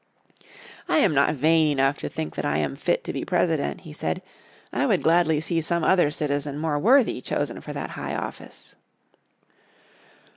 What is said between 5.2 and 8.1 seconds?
see some other citizen more worthy chosen for that